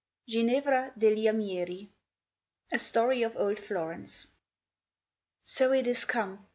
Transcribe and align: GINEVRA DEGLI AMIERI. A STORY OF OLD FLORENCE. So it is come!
GINEVRA 0.27 0.93
DEGLI 0.97 1.27
AMIERI. 1.27 1.91
A 2.71 2.77
STORY 2.79 3.21
OF 3.21 3.37
OLD 3.37 3.59
FLORENCE. 3.59 4.25
So 5.43 5.73
it 5.73 5.85
is 5.85 6.05
come! 6.05 6.43